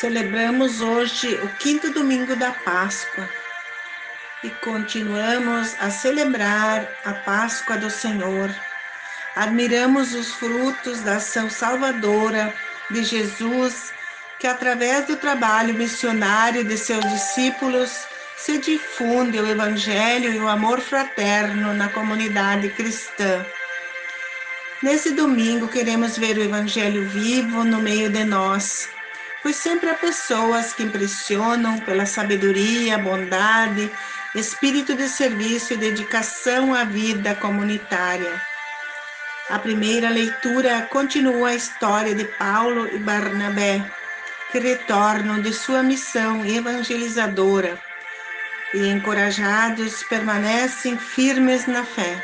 [0.00, 3.26] Celebramos hoje o quinto domingo da Páscoa
[4.44, 8.54] e continuamos a celebrar a Páscoa do Senhor.
[9.34, 12.52] Admiramos os frutos da ação salvadora
[12.90, 13.90] de Jesus,
[14.38, 18.06] que através do trabalho missionário de seus discípulos
[18.36, 23.46] se difunde o Evangelho e o amor fraterno na comunidade cristã.
[24.82, 28.90] Nesse domingo, queremos ver o Evangelho vivo no meio de nós,
[29.46, 33.88] pois sempre há pessoas que impressionam pela sabedoria, bondade,
[34.34, 38.42] espírito de serviço e dedicação à vida comunitária.
[39.48, 43.88] A primeira leitura continua a história de Paulo e Barnabé,
[44.50, 47.78] que retornam de sua missão evangelizadora
[48.74, 52.20] e, encorajados, permanecem firmes na fé.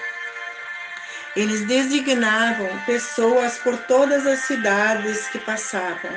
[1.37, 6.11] Eles designavam pessoas por todas as cidades que passavam.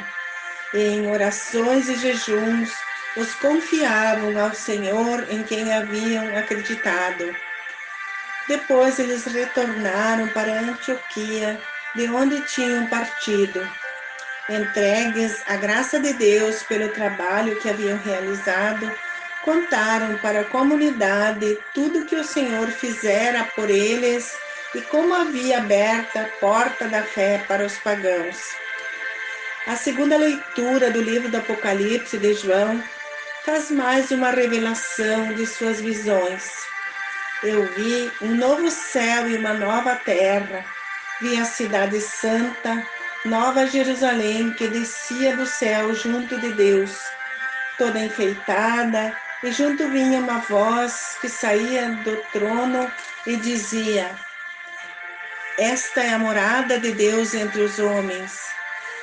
[0.74, 2.72] Em orações e jejuns,
[3.16, 7.36] os confiavam ao Senhor em quem haviam acreditado.
[8.48, 11.62] Depois eles retornaram para Antioquia,
[11.96, 13.66] de onde tinham partido.
[14.50, 18.92] Entregues à graça de Deus pelo trabalho que haviam realizado,
[19.44, 24.36] contaram para a comunidade tudo que o Senhor fizera por eles
[24.76, 28.65] e como havia aberta a porta da fé para os pagãos.
[29.68, 32.84] A segunda leitura do livro do Apocalipse de João
[33.44, 36.44] faz mais uma revelação de suas visões.
[37.42, 40.64] Eu vi um novo céu e uma nova terra,
[41.20, 42.86] vi a cidade santa,
[43.26, 46.96] Nova Jerusalém, que descia do céu junto de Deus,
[47.78, 52.92] toda enfeitada, e junto vinha uma voz que saía do trono
[53.26, 54.16] e dizia:
[55.58, 58.55] esta é a morada de Deus entre os homens.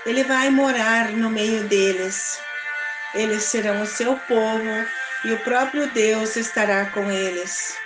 [0.04, 2.40] Ele vai morar no meio deles.
[3.14, 4.86] Eles serão o seu povo
[5.24, 7.76] e o próprio Deus estará com eles.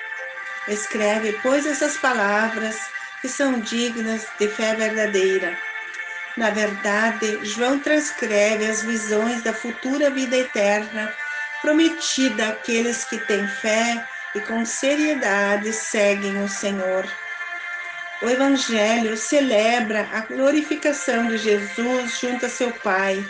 [0.69, 2.77] Escreve, pois, essas palavras
[3.21, 5.57] que são dignas de fé verdadeira.
[6.37, 11.13] Na verdade, João transcreve as visões da futura vida eterna
[11.63, 17.07] prometida àqueles que têm fé e com seriedade seguem o Senhor.
[18.23, 23.23] O Evangelho celebra a glorificação de Jesus junto a seu Pai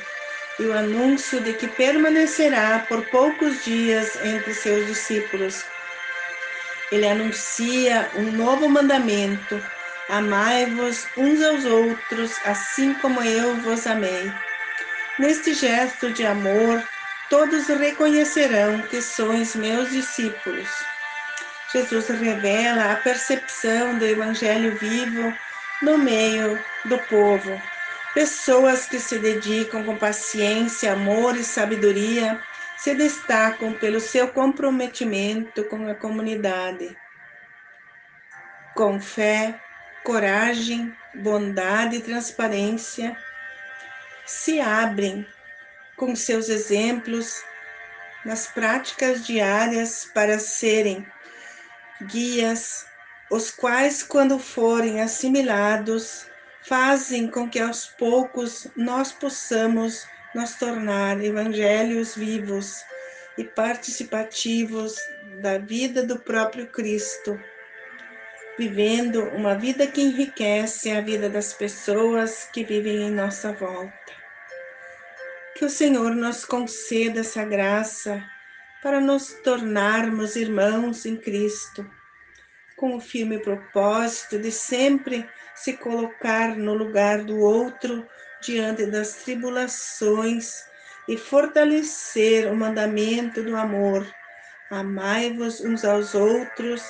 [0.61, 5.65] e o anúncio de que permanecerá por poucos dias entre seus discípulos.
[6.93, 9.61] Ele anuncia um novo mandamento:
[10.09, 14.31] amai-vos uns aos outros, assim como eu vos amei.
[15.19, 16.81] Neste gesto de amor,
[17.29, 20.69] todos reconhecerão que sois meus discípulos.
[21.73, 25.33] Jesus revela a percepção do Evangelho vivo
[25.83, 27.61] no meio do povo.
[28.15, 32.41] Pessoas que se dedicam com paciência, amor e sabedoria
[32.77, 36.97] se destacam pelo seu comprometimento com a comunidade.
[38.75, 39.61] Com fé,
[40.05, 43.17] coragem, bondade e transparência,
[44.25, 45.27] se abrem
[45.97, 47.43] com seus exemplos
[48.25, 51.07] nas práticas diárias para serem
[52.03, 52.87] guias,
[53.31, 56.27] os quais, quando forem assimilados,
[56.63, 62.83] fazem com que aos poucos nós possamos nos tornar evangelhos vivos
[63.39, 64.97] e participativos
[65.41, 67.39] da vida do próprio Cristo,
[68.59, 73.93] vivendo uma vida que enriquece a vida das pessoas que vivem em nossa volta.
[75.55, 78.23] Que o Senhor nos conceda essa graça
[78.87, 81.85] para nos tornarmos irmãos em Cristo,
[82.77, 88.07] com o firme propósito de sempre se colocar no lugar do outro
[88.41, 90.69] diante das tribulações
[91.09, 94.07] e fortalecer o mandamento do amor.
[94.71, 96.85] Amai-vos uns aos outros,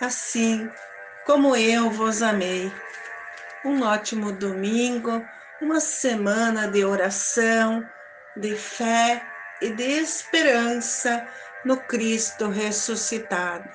[0.00, 0.70] assim
[1.26, 2.70] como eu vos amei.
[3.64, 5.20] Um ótimo domingo,
[5.60, 7.84] uma semana de oração,
[8.36, 9.31] de fé
[9.62, 11.26] e de esperança
[11.62, 13.70] no Cristo ressuscitado.